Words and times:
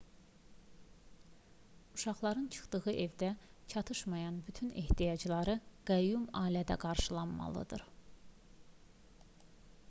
uşaqların 1.97 2.47
çıxdıqları 2.55 2.95
evdə 3.03 3.29
çatışmayan 3.73 4.39
bütün 4.49 4.73
ehtiyacları 4.85 5.57
qəyyum 5.91 6.25
ailədə 6.43 6.81
qarşılanmalıdır 6.87 7.85